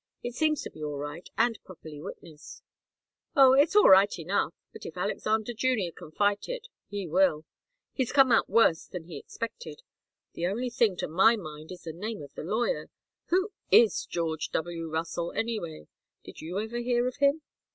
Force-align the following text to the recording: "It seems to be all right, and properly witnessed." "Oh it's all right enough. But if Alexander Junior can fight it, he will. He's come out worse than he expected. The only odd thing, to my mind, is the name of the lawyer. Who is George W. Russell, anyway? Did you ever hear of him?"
"It 0.23 0.33
seems 0.33 0.63
to 0.63 0.71
be 0.71 0.83
all 0.83 0.97
right, 0.97 1.29
and 1.37 1.63
properly 1.63 2.01
witnessed." 2.01 2.63
"Oh 3.35 3.53
it's 3.53 3.75
all 3.75 3.87
right 3.87 4.09
enough. 4.17 4.55
But 4.73 4.83
if 4.83 4.97
Alexander 4.97 5.53
Junior 5.53 5.91
can 5.91 6.09
fight 6.11 6.49
it, 6.49 6.69
he 6.87 7.07
will. 7.07 7.45
He's 7.93 8.11
come 8.11 8.31
out 8.31 8.49
worse 8.49 8.87
than 8.87 9.03
he 9.03 9.19
expected. 9.19 9.83
The 10.33 10.47
only 10.47 10.69
odd 10.69 10.73
thing, 10.73 10.97
to 10.97 11.07
my 11.07 11.35
mind, 11.35 11.71
is 11.71 11.83
the 11.83 11.93
name 11.93 12.23
of 12.23 12.33
the 12.33 12.41
lawyer. 12.43 12.89
Who 13.27 13.51
is 13.69 14.07
George 14.07 14.49
W. 14.49 14.89
Russell, 14.89 15.33
anyway? 15.33 15.87
Did 16.23 16.41
you 16.41 16.57
ever 16.57 16.79
hear 16.79 17.07
of 17.07 17.17
him?" 17.17 17.43